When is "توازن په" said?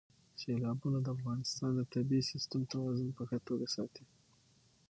2.73-3.23